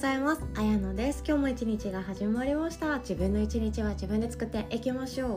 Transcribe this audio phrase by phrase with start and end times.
[0.00, 0.42] ざいます。
[0.56, 1.22] あやのです。
[1.28, 3.00] 今日も一日が始まりました。
[3.00, 5.30] 自分の一日は自分で作っていきましょう。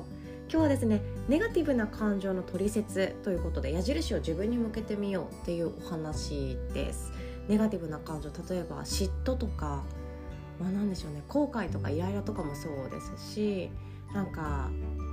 [0.49, 7.11] 今日はですねネガティブな感情の取説ということで矢印を自分に向けてみようっていうお話です。
[7.49, 9.83] ネガティブな感情例えば嫉妬とか
[10.61, 11.23] まあ何でしょうね。
[11.27, 13.69] 後悔とかイライラとかもそうですし
[14.13, 14.69] なんか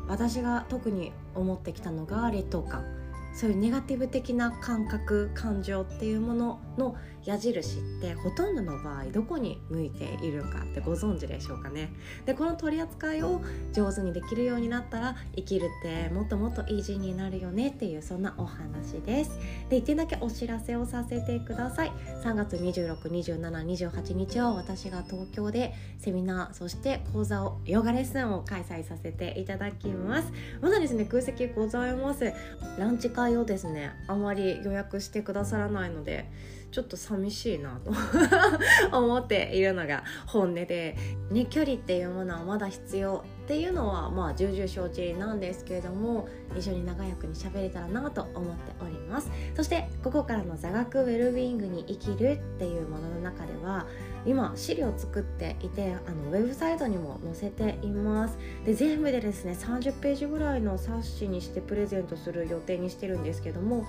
[0.07, 2.85] 私が特に思ってきたのが劣等感。
[3.33, 11.93] そういうネガティブ的な感覚感情っていうものの矢印ってほとんどの場合どこに向いているかってご存知でしょうかね。
[12.27, 13.41] でこの取り扱いを
[13.73, 19.39] 上手にできるようになったら生きるってもっともっとイージーになるよねっていうそんなお話です。
[19.69, 21.93] で1点だけお知らせをさせてください。
[22.25, 30.33] 3月262728日は私が東京でセミナーそして講座をヨガレッスンを開催させていただきます。
[30.61, 32.33] まだですね空席ございます。
[32.79, 36.31] ランチ会をですねあまり予約してくださらないので
[36.71, 37.93] ちょっと寂しいなと
[38.97, 40.97] 思っているのが本音で、
[41.31, 49.31] ね、距離っていうものはまだ必要っていうのはまあ重々承知なんですけれども一緒に長くに喋れたらなと思っております。
[49.57, 53.87] そしてここからの座学ウェルビーイングに生きるっていうものの中では
[54.25, 58.39] 今資料作っていてあのウェブサイトにも載せています。
[58.65, 63.85] で全部でですね30ページぐらいの冊子にしてプレゼントする予定にしてるんですけども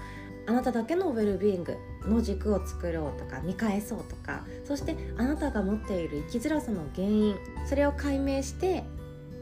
[0.47, 7.35] あなただけのウェルビーイングの軸を作ろうとか見返そうとかそしてあなたが持っている生きづらさの原因
[7.67, 8.83] それを解明して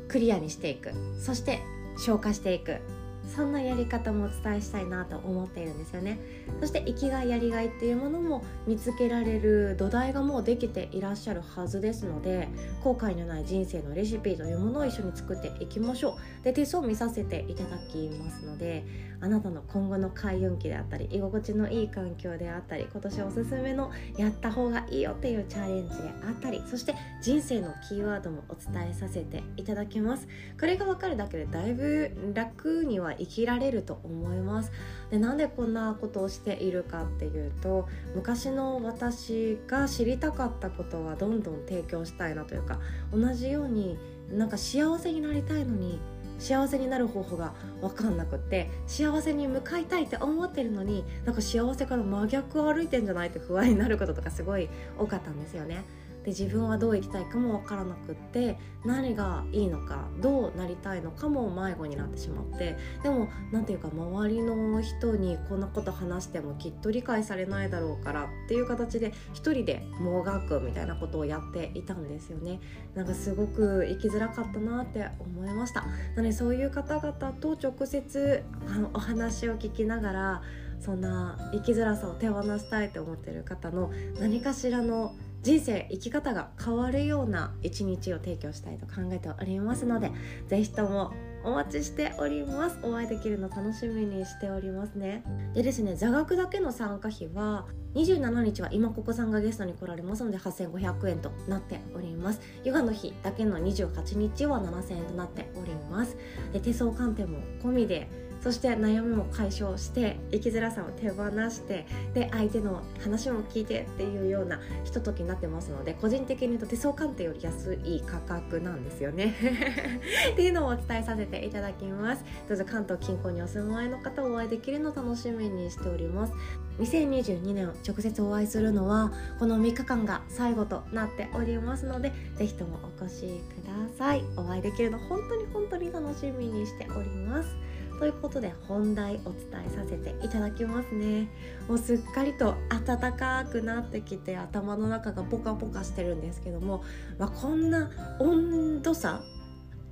[0.09, 0.91] クリアにしていく。
[1.21, 1.59] そして
[1.97, 2.81] 消化していく。
[3.29, 6.19] そんなやり方もお伝えしたいなと思っているんですよね。
[6.59, 12.47] そして生きがいやりがいっていうものも見つけられる土台がもうできていらっしゃるはずですので
[12.83, 16.43] 後悔のない人生のレシピというものを一緒に作っていきましょう。
[16.43, 18.83] で手相を見させていただきますので
[19.21, 30.27] あなたの今後の開運期であったり居心地のいい環境であったり今年おすすめのやった方がいいよっていうチャレンジであったりそして人生のキーワードもお伝えさせていただきます。
[30.59, 34.71] これが分かるだけでだいぶ楽には生きられると思います
[35.11, 42.79] でなんでこんなことをしているかっていうと昔の私が知りたかったことはどんどん提供したいなというか
[43.13, 43.97] 同じように
[44.31, 45.99] なんか幸せになりたいのに
[46.39, 55.83] 幸せになる方法が分かんなくって幸せに向かいたいって思ってるのになんか幸せから真逆を歩いてんじゃないって不安になることとかすごい多かったんですよね。
[56.23, 72.59] で自分はどう生きたいかも分からなくって何がいいのかどうなりたいのかも迷子になってしまってでも何ていうか周りの人にこんなこと話してもきっと理解されないだろうからっていう形で一人でもがくみたいなことをやっていたんですよね。
[72.95, 75.81] なんかすごく生きづらかったなって思いました。
[75.81, 75.87] な
[76.17, 80.41] のでそういう方々と直接あのお話を聞きながら
[80.79, 90.11] そんな生きづらさを手放したいと思ってる方の何かしらの人生生き方が変わるような一日を提供したいと考えておりますので
[90.47, 91.13] 是非とも
[91.43, 92.77] お待ちしております。
[92.83, 95.23] お会いできるの楽しみにしておりますね。
[95.53, 102.41] でですね座学だけの参加費は27日は今ここさんがゲストに来られますので8500円となっております。
[102.65, 106.17] ヨガの日だけの28日は7000円となっております。
[106.51, 108.09] で手相鑑定も込みで
[108.41, 119.35] そして悩みも解消して生きづらさを手放してで相手の話も聞いてっていうようなひとときになってますので個人的に言うと手相鑑定より安い価格なんですよね。
[120.31, 122.23] っていうのをお伝えさせていただきます。
[122.47, 126.33] どうぞ関東近郊にお住まいの方お会いできるの楽しみにしております。
[126.79, 134.23] 2022年直接お会いするのはこの3日間が最後となっておりますのでぜひともお越しください。
[134.37, 137.68] お会いできるの本当に本当に楽しみにしております。
[137.99, 141.27] ということで本題お伝えさせていただきますね。
[141.67, 146.81] もうすっかりと暖かくなってきて頭の中がポカポカしてるんですけども、
[147.17, 149.21] まあ、こんな温度差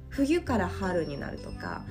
[0.08, 1.84] 冬から春になるとか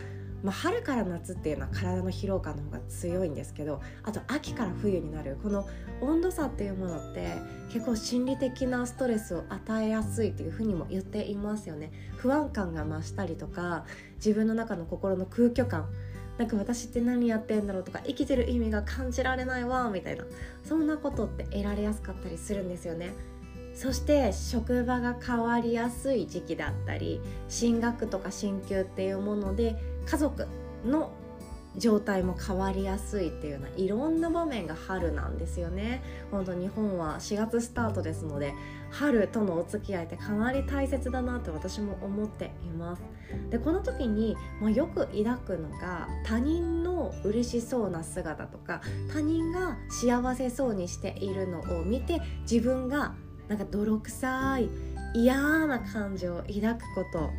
[0.43, 5.67] まあ、春から夏っていうのは体の疲労感の方が強いんですけどあと秋から冬になるこの
[6.01, 7.33] 温度差っていうものって
[7.69, 11.91] 結構心理的なストレスを与えやすいっていうふうにも言っていますよね。
[12.17, 13.87] 不安感が増したりとか
[14.17, 15.89] 自分の中の心の空虚感
[16.39, 20.25] なんか私って何やってんだろうとか生きてる意味が感じられないわみたいな。
[20.65, 23.13] そんなことって得られやすかったりするんですよね。
[23.75, 30.49] そして職場が変わりやすい時期だったり進学とか進級っていうもので家族
[30.85, 31.13] の
[31.77, 36.03] 状態も変わりやすいっていうようないろんな場面が春なんですよね。
[36.31, 38.55] 本当日本は4月スタートですので
[38.91, 43.03] 春とのお付き合いってかなり大切だなって私も思っています。
[43.51, 48.81] でこの時に、まあ、よく抱くのが他人の嬉しそうな姿とか
[49.13, 52.21] 他人が幸せそうにしているのを見て
[52.51, 53.15] 自分が
[53.49, 54.69] なんか泥臭い
[55.15, 57.31] 嫌な感情を抱くこと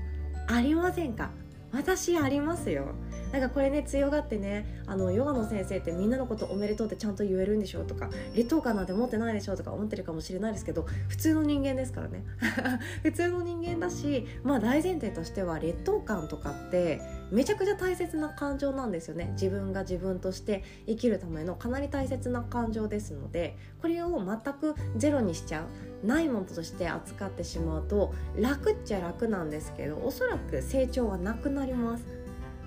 [0.47, 1.31] ありませんか？
[1.73, 2.95] 私ありますよ。
[3.31, 12.23] なんかこれね強がってねあのヨガの先生ってみんなのことおめでとうってちゃんと言えるんでしょうとか劣等感なんて持ってないでしょとか思ってるかもしれないですけど普通の人間ですからね。
[13.03, 17.01] 普通の人間だしまあ大前提としては劣等感とかって
[17.31, 19.29] めちゃくちゃ大切な感情なんですよね。
[19.33, 25.63] 自分が自分として生きるためのかなり大切な感情ですのでこれを全くゼロにしちゃ
[26.03, 32.16] うないものとして扱ってしまうと楽っちゃ楽なんですけどおそらく成長はなくなります。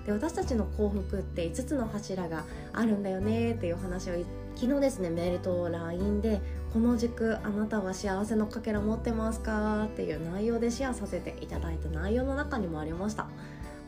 [0.05, 2.43] で私たちの幸福って5つの柱が
[2.73, 4.13] あるんだよねっていう話を
[4.55, 6.41] 昨日ですねメールと LINE で
[6.73, 13.27] この軸あなたは幸せのかけら持ってますかっていう内容でシェアさせていただいた内容の中にもありました。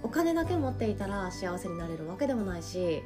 [0.03, 3.01] お金だけ持っていたら幸せになれるわけでもないし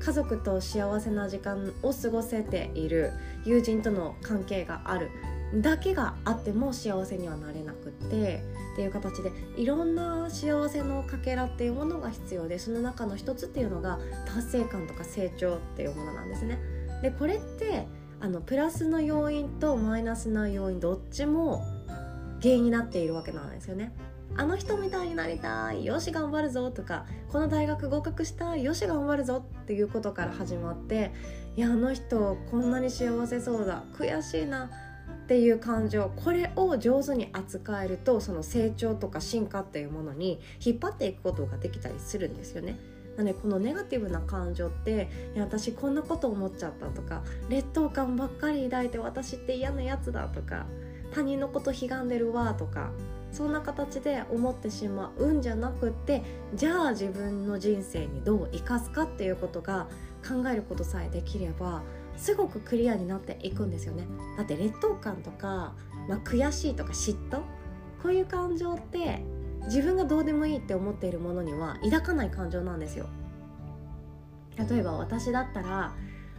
[0.00, 3.12] 家族と幸せな時間を過ごせている
[3.44, 5.10] 友人との関係がある
[5.54, 8.42] だけがあっても幸せにはなれなくって
[8.72, 16.58] っていう形でいろんな幸せのかけらっていうものが必要でその中の一つっていうのが達成感とか成長っていうものなんですね。
[17.02, 17.86] でこれって
[18.20, 21.64] あのプラスの要因とマイナスな要因どっちも
[22.40, 23.92] 原因になっているわけなんですよね。
[24.36, 31.12] あの人みたいになりたいよし頑張るぞとかこの大学合格したいよし頑張るぞっていうことから始まって
[31.54, 34.70] いやあの人こんなに幸せそうだ悔しいな
[35.22, 42.76] っていう感情これを上手に扱えるとその成長とか進化っていうものに引っ張っていくことができたりするんですよね。
[43.16, 50.66] なのでこのネガティブな感情って私こんなこと思っちゃったとか劣等感ばっかり抱いて私って嫌なやつだとか
[51.12, 52.90] 他人のことひがんでるわとか
[53.30, 56.22] そんな形で思ってしまうんじゃなくって
[56.54, 59.88] じゃあ自分の人生にどう生かすかっていうことが
[60.26, 61.82] 考えることさえできれば
[62.16, 64.06] すごくクリアになっていくんですよね。
[64.36, 65.74] だって劣等感とか、
[66.08, 67.42] まあ、悔しいとか嫉妬
[68.02, 69.22] こういう感情って
[69.66, 73.06] 自分がどうでもいいって思っているものには抱かない感情なんですよ。
[74.56, 75.94] 例えば私だったら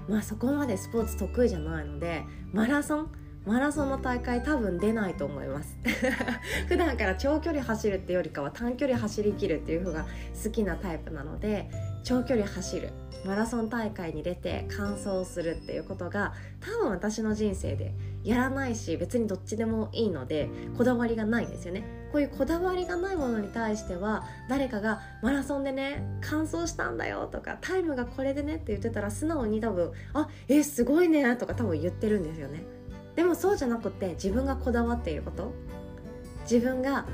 [0.07, 3.11] まあそこまでスポーツ得意じゃないのでマラソン
[3.45, 5.77] マラソンの大会多分出ないと思います。
[6.69, 10.05] 普段から長距離走るってよりかは短距離走りきるっていう風が
[10.43, 11.69] 好きなタイプなので
[12.03, 12.91] 長距離走る。
[13.25, 17.93] マラソン大会に出て完走するっていうことが多分私の人生で
[18.23, 21.83] やらないし別にどっちでもいいのでこだわりがないんですよね。
[22.11, 32.63] こういうこだわりがないものに対しては誰かがマラソンでね完走したんだよとかタイムがこれでねって言ってたら素直に多分あえすごいねとか多分言ってるんですよね。
[33.15, 35.53] でもそうじゃなくて自分がこだわっていること
[36.43, 37.05] 自分が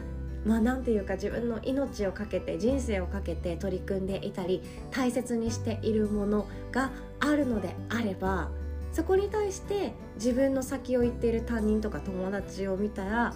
[0.45, 8.49] まあ何て言うか自分の命を懸けて人生をかけて取り組んでいたり大切にしているものがあるのであれば
[8.93, 13.33] そこに対して自分の先を行っている他人とか友達を見たら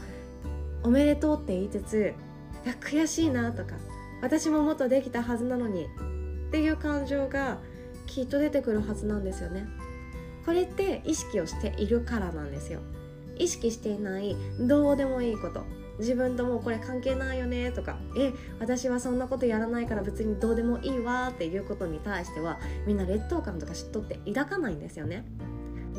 [0.83, 2.13] おめでとうって言いつつ
[2.65, 3.75] いや悔しいなとか
[4.21, 5.85] 私ももっとできたはずなのに
[6.47, 7.59] っていう感情が
[8.07, 9.65] きっと出てくるはずなんですよね。
[10.45, 12.81] これって意識をしているからなんですよ
[13.37, 15.63] 意識していないどうでもいいこと
[15.99, 25.25] 自分ともうこれ関係ないよねとかえ私はそんなことやらないから別にどうでもいいわっていうことに対してはみんな劣等感とか嫉妬って抱かないんですよね。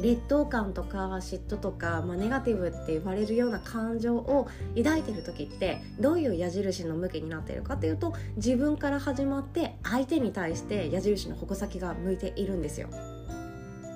[0.00, 12.88] 劣等感とか嫉妬とか、まあ、ネガティブって言われるような感情を抱いてる時ってどういう矢印の向きになっているかっていうと自分から始まって相手に対して矢印の矛先が向いているんですよ。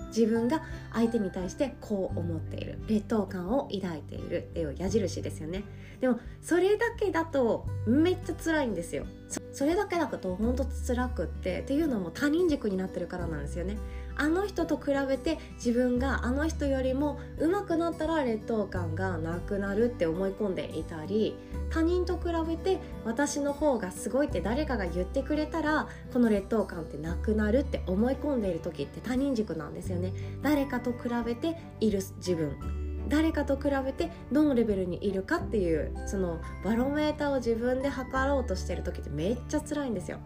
[0.09, 0.62] 自分が
[0.93, 2.79] 相手に対してこう思っている。
[2.87, 5.65] 劣等感を抱いているっていう矢印ですよね。
[6.00, 9.07] でもそれだけだとめっちゃ辛いんですよ。
[9.52, 13.76] それだけだと本当辛くってっていうのも他人軸になってるからなんですよね。
[14.16, 21.37] あの人と比べて自分があの人よりも上手くなったら劣等感がなくなるって思い込んでいたり
[21.70, 30.12] 他人と比べて私の方がすごいって誰かが言ってくれたらこの劣等感ってなくなるって思い込んでいる時って他人軸なんですよね。
[30.42, 32.88] 誰かと比べている自分。
[33.09, 40.19] 誰かと比べてどのレベルにいるかっていうそのバロメーターを自分で測ろうとしてる時ってめっちゃ辛いんですよ。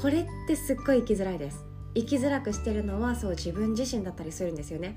[0.00, 1.64] これってすっごい生きづらいです。
[1.94, 4.96] 生きづらくしてるのはそう自分自身だったりするんですよね。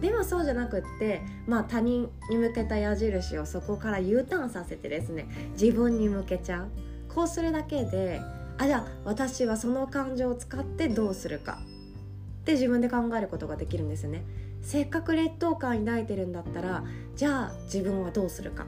[0.00, 6.68] でもそうじゃなくってまあ他人に向けた矢印をそこから U ターンさせてですね自分に向けちゃう。
[7.14, 8.20] こうするだけで
[8.58, 11.60] あじゃあ私はその感情を使ってどうするか
[12.42, 14.22] って自分で考えることができるんですよね。
[14.62, 16.84] せっかく劣等感抱いてるんだったら
[17.16, 18.66] じゃあ自分はどうするか。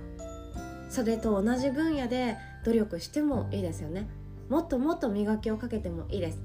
[0.89, 4.09] それと同じ分野で努力してもいいですよね。
[4.49, 6.43] もっともっと磨きをかけてもいいです。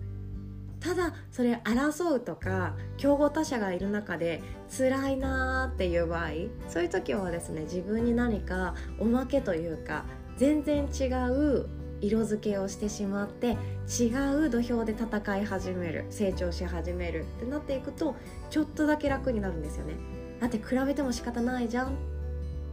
[0.80, 6.30] ただそれ争うとか競合他者がいる中で辛いなーっていう場合
[6.68, 10.06] そういう時はですね自分に何かおまけというか
[10.38, 11.68] 全然違う
[12.02, 13.58] 色付けをしてしまって
[14.00, 14.14] 違
[14.46, 18.16] う土俵で戦い始める成長し始めるってなっていくと
[18.50, 19.96] ちょっとだけ楽になるんですよね。
[20.40, 21.90] だって比べても仕方ないじゃんっ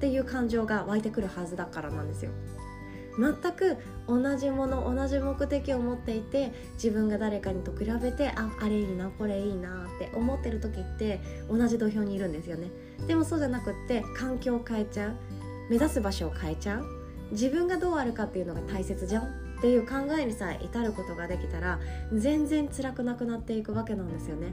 [0.01, 2.31] ていう感情が湧いてくるはずだからなんですよ。
[3.17, 3.77] 全く
[4.09, 12.71] 同じもの同じ目的を持っていて自分が誰かにと比べてああれいいなこれいいなって思ってる時って同じ土俵にいるんですよね。
[13.07, 15.13] でもそうじゃなくって環境を変えちゃう。
[15.71, 16.85] 目指す場所を変えちゃう。
[17.35, 19.27] 自分がどうあるかっていうのが大切じゃんっ
[19.61, 21.79] ていう考えにさえ至ることができたら
[22.13, 24.53] 全然辛くなくなっていくわけなんですよね。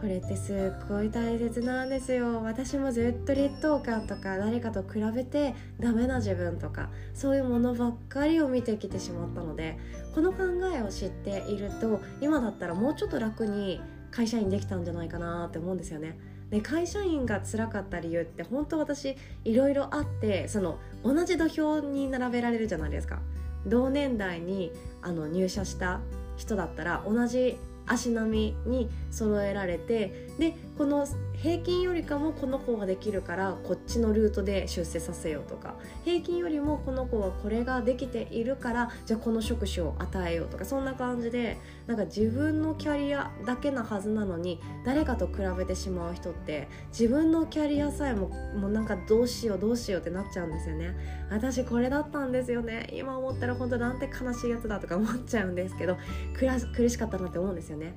[0.00, 2.42] これってすっごい大切なんですよ。
[2.42, 9.78] 私もずっと劣等感とか誰かと比べてダメな自分とかそういうものばっかりを見てきてしまったので
[10.14, 10.44] この考
[10.74, 16.18] えを知っていると今だったらもうちょっと楽に会社員できたんじゃないかなって思うんですよね。
[16.50, 23.20] で会社員が辛かった理由って本当私いろいろあってその同じ土俵に並べられるじゃないですか。
[23.66, 24.70] 同年代に
[25.02, 26.00] あの入社した
[26.36, 48.28] 人だったら同じ足並みに揃えられてでこの平均よりかもこの子ができるからこっちのルートで出世させようとか平均よりもこの子はこれができているからじゃあこの職種を与えようとかそんな感じでなんか自分のキャリアだけなはずなのに誰かと比べてしまう人って自分のキャリアさえも
[48.58, 50.94] もうなんかどうしようどうしようってなっちゃうんですよね。
[51.30, 52.90] 私これだったんですよね。
[52.92, 55.96] 今思ったら本当なんて悲しいやつだとか思っちゃうんですけど
[56.34, 57.96] 苦しかったなって思うんですよね。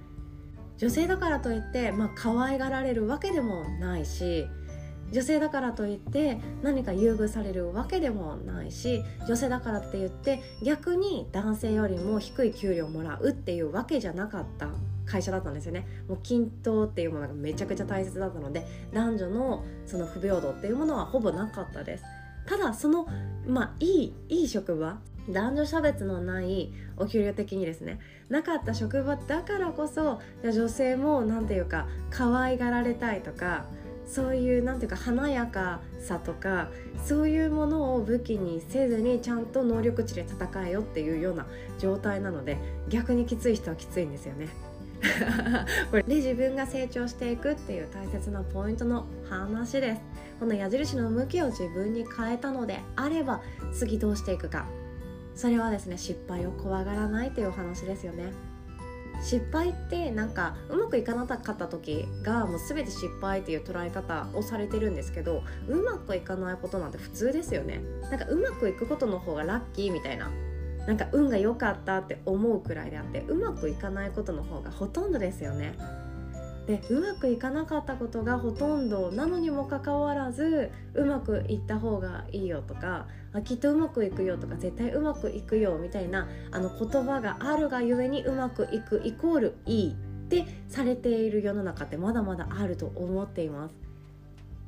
[0.80, 4.48] 女性だからといって、まあ可愛がられるわけでもないし
[5.12, 14.70] 女性だからといって何か優遇されるわけでもないし女性だからって言って逆に男性よりも低い給料をもらうっていうわけじゃなかった
[15.06, 15.88] 会社だったんですよね。
[16.08, 22.04] もう均等っていうものがめちゃくちゃ大切だったので男女のその不平等っていうものはほぼなかったです。
[22.46, 23.08] ただその
[23.48, 28.00] まあいいいい職場男女差別のないお給料的にですね。
[28.30, 33.66] なかった職場だからこそ女性も何て言うか可愛がられたいとか
[34.06, 36.70] そういう何ていうか華やかさとか
[37.06, 41.46] そういうものを武器にせずにちゃんと能力値で戦えよっていうような
[41.78, 42.58] 状態なので
[42.88, 44.50] 逆にきつい人はきついんですよね。
[45.90, 50.02] これで自分が成長していくっていう大切なポイントの話です。
[50.40, 54.66] この矢印の向きを自分に変えたのであれば次どうしていくか。
[55.40, 58.34] それはですね失敗を怖がらないというお話ですよね。
[59.24, 67.82] 失敗ってなんかうまくいかなかった時がもう全て失敗っていう捉え方をされてるんですけどうまくいかないことなんて普通ですよね。
[68.12, 70.30] なんかうまくいくことの方がラッキーみたいな。
[70.86, 75.74] なんか運が良かったって思うくらいであってうまくいかないことの方がほとんどですよね。
[76.70, 89.96] でうまくいかなかったことがほとんどなのにもかかわらずうまくいった方がいいよとかあきっとうまくいくよとか絶対うまくいくよみたいなあの言葉があるがゆえにうまくいくイコールいいっ
[90.28, 93.76] てされている世の中ってまだまだあると思っています。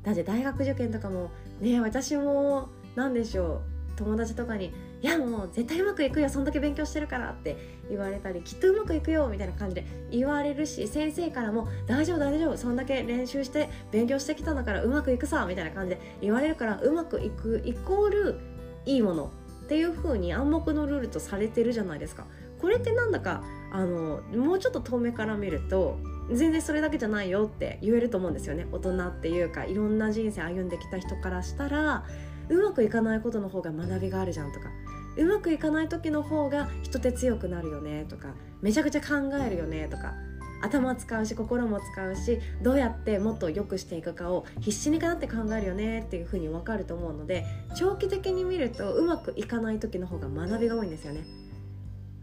[0.01, 1.29] だって大学受験とかも
[1.60, 3.70] ね私も何でしょう。
[4.03, 7.58] 友達とかにいやもう絶対うまくいくよそんだけ勉強してるからって
[7.89, 18.39] 言われたりきっとうまくいくよみたいな感じで言われるし先生からも大丈夫大丈夫そんだけ練習して勉強してきたんだからうまくいくさみたいな感じで言われるからうまくいくイコール
[18.86, 19.31] いいもの
[19.63, 22.25] っていう風に暗黙のルールとされてるじゃないですか。
[22.60, 23.41] これってなんだか
[23.72, 25.98] あのもうちょっと遠目から見ると
[26.31, 28.67] 全然それだけじゃないよって言えると思うんですよね。
[28.72, 32.05] 大人っていうかいろんな人生歩んできた人からしたら
[32.50, 34.69] うまくいかないことの方が学びがあるじゃんとか。
[35.17, 38.33] うまくいかない時の方が人って強くなるよねとか。
[38.62, 40.13] めちゃくちゃ考えるよねとか。
[40.62, 47.45] 頭使うし心も使うしどうやってもっと良くしていくかを必死にかなって考えるよねっていう風に分かると思うので
[47.75, 51.25] 長期的に見るとうまくいかない時の方が学びが多いんですよね。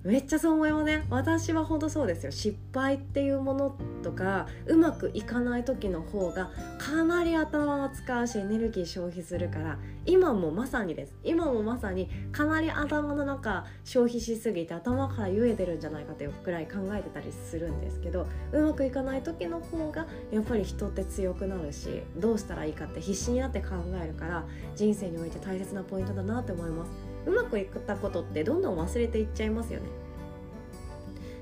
[0.09, 1.05] めっちゃそう思いますね。
[1.11, 2.33] 私は本当そうですよ。
[2.33, 6.49] 失敗っていうものとかうまくいかない時の方が
[6.79, 9.79] かなり頭を使うしエネルギー消費するから。
[10.07, 11.15] 今もまさにです。
[11.23, 27.08] 今もまさにかなり頭の中消費しすぎて頭から言えてるんじゃないかというくらい考えてたりするんですけどうまくいかない時の方がやっぱり人って強くなるしどうしたらいいかって必死になって考えるから人生において大切なポイントだなって思います。
[27.27, 29.87] うまくいったことってどんどん忘れていっちゃいますよね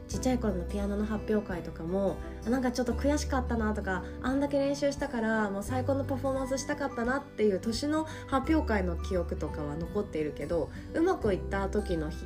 [0.08, 2.16] ちっちゃい頃のピアノの発表会とかも
[2.48, 12.18] なんかちょっと悔しかったなとかあんだけ練習したからもう最高のパフォーマンスしたかったなっていう年の発表会の記憶とかは残っているけどうまくいった時の日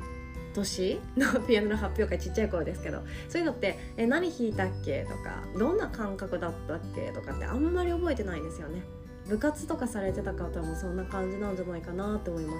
[0.53, 8.83] 年のピアノの発表会ちっちゃい頃ですけどそういうのって「え何弾いたっけ?」とか「どんな感覚だったっけ?」とかってあんまり覚えてないんですよね
[9.27, 12.53] 部活とかされてた方もそんな感じなんじゃないかなと思いま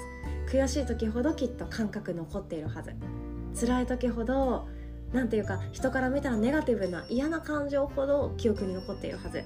[0.48, 0.56] す。
[0.56, 2.94] 悔しい時ほどきっと感覚残っているはず。
[3.60, 4.68] 辛い時ほど
[5.14, 9.44] 何ていうか人から見たらネガティブな嫌な感情ほど記憶に残っているはず。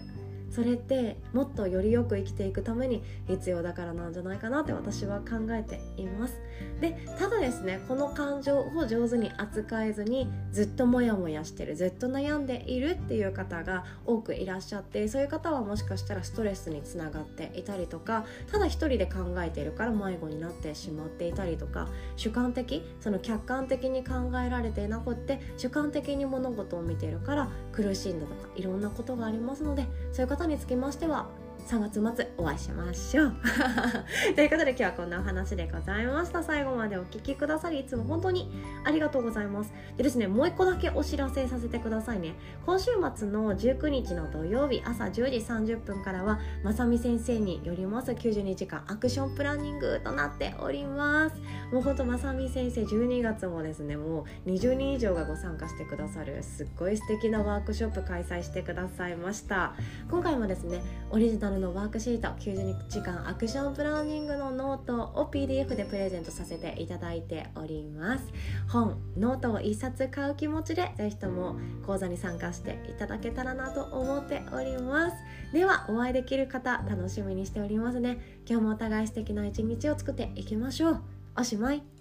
[0.56, 6.40] それってもっとよりよく生きていくために必要だからなんじゃないかなって私は考えています。
[6.80, 24.14] でただですねこの感情を上手に扱えずにずっとモヤモヤしてるずっと悩んでいるっていう方が多くいらっしゃってそういう方はもしかしたらストレスにつながっていたりとかただ一人で考えているから迷子になってしまっていたりとか主観的その客観的に考
[24.46, 31.28] えられていなくって主観的に物事を見ているから苦しんだとかいろんなことがありますのでそういう方につきましては
[31.66, 33.34] 3月末お会いしましょう。
[34.36, 36.44] ということで今日はこんなお話でございました。
[36.44, 38.52] 最後までお聴きくださりいつも本当に
[38.84, 39.74] ありがとうございます。
[39.98, 42.36] でですねもう一個だけお知らせさせてくださいね。
[42.68, 51.36] 今週末の19日の土曜日朝10時30分からはまさみ先生によります92時間アクションプランニングとなっております。
[51.72, 59.74] もうほんとまさみ先生12月もですねもう20人以上がご参加してくださるすっごい素敵なワークショップ開催してくださいました。
[60.12, 68.26] 今回もですねオリジナルルのワークシート90時間アクションプランニングのノートを PDF でプレゼントさせていただいております。
[68.68, 75.18] 本ノートを1冊買う気持ちでぜひとも講座に参加していただけたらなと思っております。
[75.54, 78.20] ではお会いできる方楽しみにしておりますね。
[78.48, 81.02] 今日もお互い素敵な一日を作っていきましょう。
[81.38, 81.95] おしまい。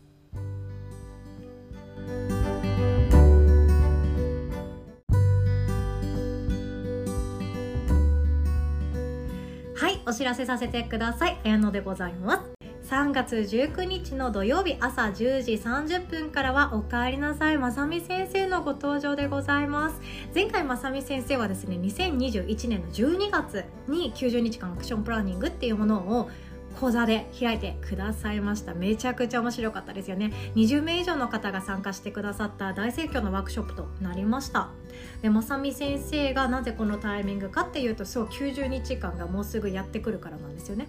[10.07, 11.39] お知らせさせてください。
[11.45, 12.55] 綾野でございます。
[12.91, 17.57] 3月19日の土曜日朝10時30分からはおかえりなさい。
[17.57, 20.01] まさみ先生のご登場でございます。
[20.35, 26.31] 前回まさみ先生はですね2021年の12月に90日間アクションプランニングっていうものを
[26.79, 28.75] 講座で開いてくださいました。
[28.75, 30.33] めちゃくちゃ面白かったですよね。
[30.55, 34.69] 20名以上の方が参加してくださった大盛況のワークショップとなりました。
[35.23, 40.89] でまさみ先生がなぜこのタイミングかっていうとそう90日間がもうすぐやってくるからなんですよね。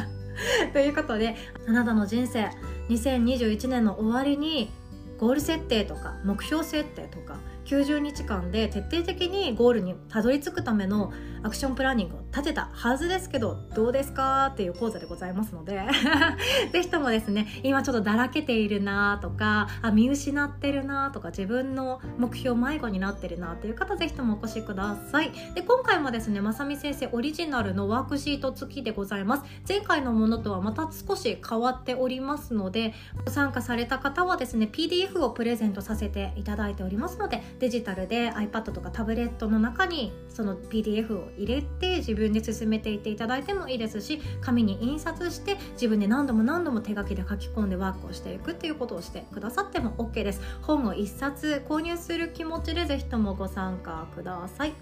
[0.72, 2.50] ということであなたの人生
[2.88, 4.70] 2021年の終わりに
[5.18, 15.82] ゴール設定とか目標設定とか90日間で徹底的にゴールにたどり着くためのアクションプランニングを立てたはずですけどどうですかっていう講座でございますので
[16.72, 25.32] ぜひともですね今ちょっとだらけているなとかあ見失ってるなとか自分の目標迷子になってるなっていう方ぜひともお越しください。
[25.54, 29.44] で今回もですねまさみ先生オリジナルのワークシート付きでございます。
[29.68, 50.40] 前回のものとはまた少し変わっておりますのでご参加された方はですね PDF をプレゼントさせていただいておりますのでデジタルで iPad とかタブレットの中にその PDF を入れて自分で進めていっていただいてもいいですし紙に印刷して自分で何度も何度も手書きで書き込んでワークをしていくっていうことをしてくださっても OK です。
[50.62, 54.72] 本を1冊購入する気持ちでぜひともご参加ください。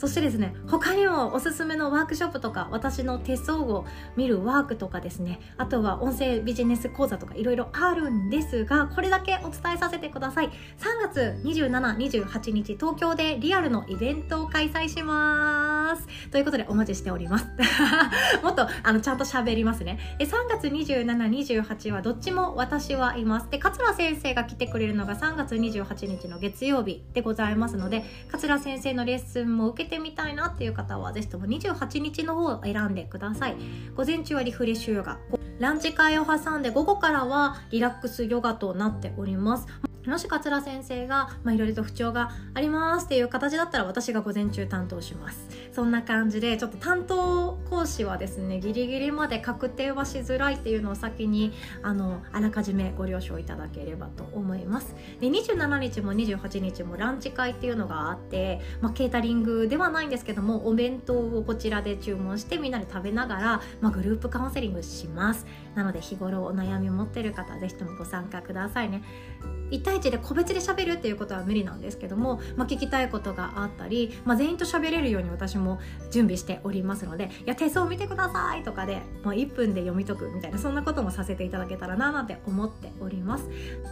[0.00, 3.84] そしてですね他にもおすすめのワークショップとか私の手相を
[4.16, 10.46] 見るワークとかですねあとは音声ビジネス講座とかいろいろあるんですがこれだけお伝えさせてください。
[10.46, 10.52] 3
[11.02, 16.30] 月2728日東京でリアルのイベントを開催します。
[16.30, 17.46] ということでお待ちしております。
[18.42, 19.98] もっとあのちゃんと喋りますね。
[20.18, 23.50] 3月2728はどっちも私はいます。
[23.50, 33.56] で桂先生が来てくれるのが3月28日の月曜日でございますので桂先生のレッスンも受けてみたいなっていう方は是非とも28日の方を選んでください。
[33.96, 35.18] 午前中はリフレッシュヨガ。
[35.58, 39.89] ランチ会を挟んで午後からはリラックスヨガとなっております。
[40.06, 45.48] もし桂先生がいろいろと不調がありますっていう形だったら私が午前中担当します。
[45.72, 54.94] そんな感じでちょっと担当講師はですねギリギリまで確定はしづらいっていうのを先にあのあらかじめご了承いただければと思います。
[55.20, 65.46] で27日も28日もランチ会っていうのがあって、まあ、ケータリングではないんですけどもお弁当をこちらで注文してみんなで食べながら、まあ、グループカウンセリングします。
[65.74, 69.02] なので日頃お悩みを持ってる方ぜひともご参加くださいね。
[69.90, 83.48] 対1で個別で喋るっていうことは無理なんですけども、まあ、聞きたいことがあったり、まあ、全員と喋れるように私も準備しておりますので「いや手相見てください」とかでもう1分で読み解くみたいなそんなこともさせていただけたらななんて思っております。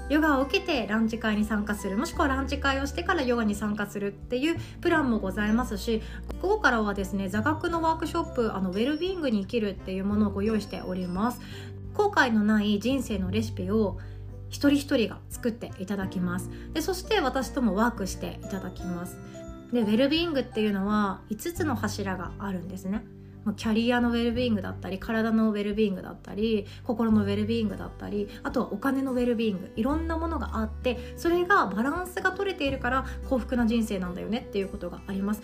[0.08, 6.02] ヨガを受けてランチ会に参加するもしくはランチ会をしてからヨガに参加するっていうプランもございますし
[6.40, 11.40] 午後からはですね座学のワークショップあのウェルビーイングに生きるっていうものをご用意しております。
[11.94, 13.98] 後悔のない人生のレシピを
[14.48, 16.50] 一人一人が作っていただきます。
[16.72, 19.18] でそして私ともワークしていただきます。
[19.72, 23.04] でウェルビーイングっていうのは5つの柱があるんですね。
[23.56, 35.42] キャリアのウェルビーイングだったり体のウェルビーイングだったり心のウェルビーイングだったりあとはお金のウェルビーイングいろんなものがあってそれがバランスが取れているから幸福な人生なんだよねっていうことがあります。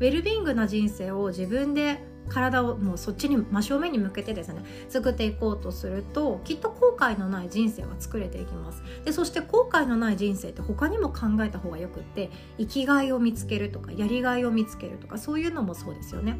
[0.00, 8.82] ウェルビーイングな人生を自分で体をもうそっちに真正面に向けてですね作っていこうとするときっと後悔のない人生は作れていきます。
[9.04, 16.38] でそして後悔のない人生って他にも考えた方がよくって生きがいを見つけるとかやりがいを見つけるとかそういうのもそうですよね。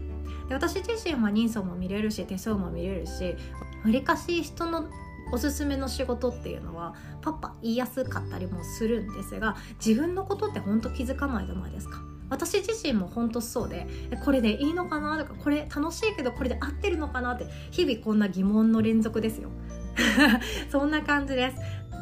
[0.48, 3.24] で私自身は人相も見れるし手相も見れるし
[3.84, 4.88] わりかし人の
[5.32, 12.02] おすすめの仕事っていうのはパッパ言いやすかったりもするんですが自分のことってほんと気づかないじゃないですか。
[12.32, 13.86] 私自身も本当そうで
[14.24, 19.50] これでいいのかなとかこれ楽しいけどこれで合ってるのかなって日々こんな疑問の連続ですよ。
[20.72, 21.56] そんな感じです。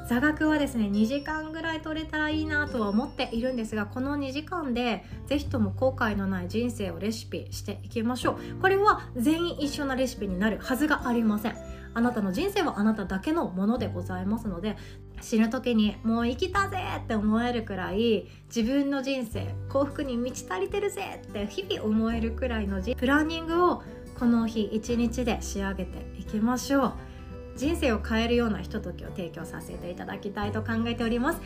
[0.08, 8.60] 座学はですね2時間ぐらい取れたらいいなとは思っているんですがこの2時間で是非とも後悔のない人生をレシピしていきましょう。
[8.60, 11.56] これは全員一緒なレシピになるはずがありません。
[11.92, 14.76] あなたの人生はあなただけのものでございますので
[15.20, 23.82] 死ぬ時にもう生きたぜって思えるくらい自分の人生幸福に満ち足りてるぜって日々思えるくらいのプランニングを
[24.18, 27.09] この日一日で仕上げていきましょう。
[27.56, 31.40] 人生を変えるようなひとときを提供させていただきたいと考えております。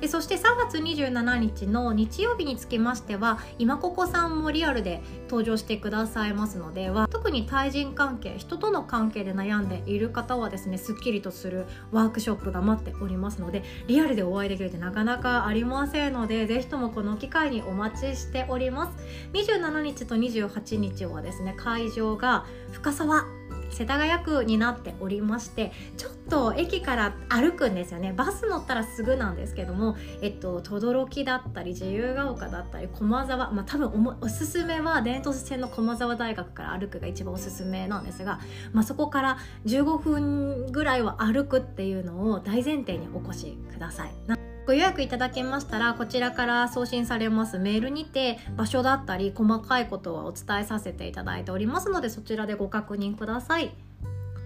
[0.00, 18.98] でそして3月27日の日曜日につきましては今ここさんもリアルで登場してくださいますのでは特に対人関係人との関係で悩んでいる方はですねすっきりとするワークショップが待っておりますのでリアルでお会いできるってなかなかありませんのでぜひともこの機会にお待ちしております。
[19.34, 23.39] 27日と28日はですね会場が深沢
[23.70, 38.40] 世田谷区になっておりましてちょっと駅から歩くんですよねバス乗ったらすぐなんですけどもえっと轟だったり自由が丘だったり駒沢まあ多分おすすめは伝統線の駒沢大学から歩くが一番おすすめなんですが、
[38.72, 44.49] まあ、そこから15分ぐらいは歩くっていうのを大前提にお越しください。
[44.66, 47.58] ご予約いただけましたらこちらから送信されます。
[47.58, 53.72] メールにて場所だったり細かいことはお伝えさせていただいておりますのでそちらでご確認ください。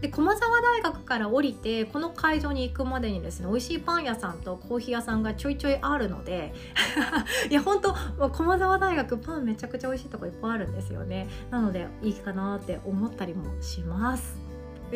[0.00, 6.53] で駒沢大学から降りてこの会場に行くまでにですね美味しいパン屋さんとコーヒー屋さんがちょいちょいあるので
[7.48, 7.94] いや本当
[8.29, 11.29] 駒沢大学パンめちゃくちゃ美味しいとこいっぱいあるんですよね。
[11.50, 14.43] なのでいいかなって思ったりもします。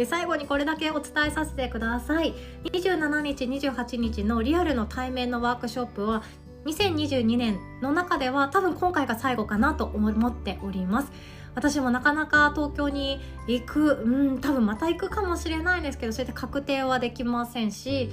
[0.07, 2.35] 最後にこれだけお伝えさせてください。
[2.65, 6.23] 27日28日のリアルの対面のワークショップは
[6.67, 11.13] 2022年の中では多分今回が最後かなと思っております。
[11.55, 18.11] 私もなかなか東京に行くうん多分また行くかもしれないですけどそうやって確定はできませんし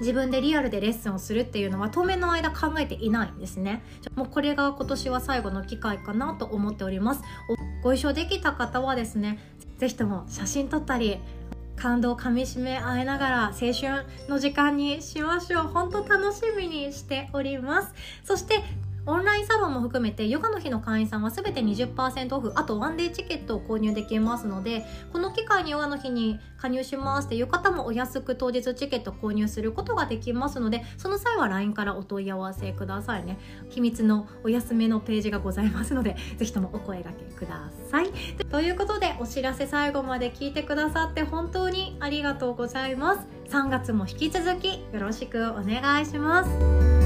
[0.00, 3.82] 自分でリアルでレッスンをするっていうのは当面の間考えていないんですね。
[4.14, 7.22] もうこれが今年は最後の機会かなと思っております。
[7.82, 9.38] ご一緒できた方はですね
[9.78, 11.18] 是非とも写真撮ったり
[11.76, 15.62] 感動かみしめ合いながら青春の時間にしましょう。
[15.64, 17.92] 本当楽しみにしております。
[18.24, 18.62] そして
[19.06, 22.52] オンラインサロンも含めてヨガの日の会員さんは全て20%オフ。
[22.56, 33.38] あとワンデーチケットを購入できますのでこの機会にヨガの日に加入しますっていう方もお安く当日チケット購入することができますのでその際は LINE からお問い合わせくださいね。
[33.68, 38.10] 秘密のお安めのページがございますのでぜひともお声がけください。
[38.50, 43.26] ということでお知らせ最後まで聞いてくださって本当にありがとうございます。
[43.50, 47.05] 3月も引き続きよろしくお願いします。